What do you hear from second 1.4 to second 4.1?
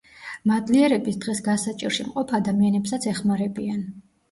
გასაჭირში მყოფ ადამიანებსაც ეხმარებიან.